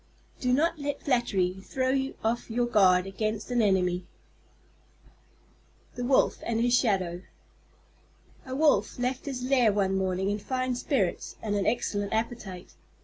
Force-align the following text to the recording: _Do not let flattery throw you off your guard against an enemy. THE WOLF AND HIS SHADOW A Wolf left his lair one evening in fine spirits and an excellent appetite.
_Do 0.41 0.51
not 0.51 0.79
let 0.79 1.03
flattery 1.03 1.59
throw 1.63 1.91
you 1.91 2.15
off 2.23 2.49
your 2.49 2.65
guard 2.65 3.05
against 3.05 3.51
an 3.51 3.61
enemy. 3.61 4.07
THE 5.93 6.03
WOLF 6.03 6.39
AND 6.41 6.59
HIS 6.59 6.73
SHADOW 6.73 7.21
A 8.47 8.55
Wolf 8.55 8.97
left 8.97 9.27
his 9.27 9.43
lair 9.43 9.71
one 9.71 9.93
evening 10.01 10.31
in 10.31 10.39
fine 10.39 10.73
spirits 10.73 11.35
and 11.43 11.53
an 11.53 11.67
excellent 11.67 12.13
appetite. 12.13 12.73